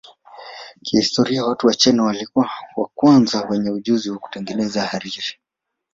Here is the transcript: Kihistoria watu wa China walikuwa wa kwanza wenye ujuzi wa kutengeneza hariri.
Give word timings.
Kihistoria 0.83 1.45
watu 1.45 1.67
wa 1.67 1.73
China 1.75 2.03
walikuwa 2.03 2.49
wa 2.75 2.87
kwanza 2.95 3.47
wenye 3.49 3.69
ujuzi 3.71 4.09
wa 4.09 4.17
kutengeneza 4.19 4.81
hariri. 4.81 5.23